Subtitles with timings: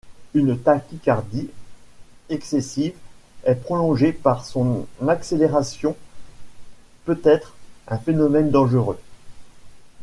[0.33, 1.51] Une tachycardie
[2.29, 2.95] excessive
[3.45, 5.95] et prolongée, par son accélération,
[7.05, 7.53] peut être
[7.87, 8.97] un phénomène dangereux.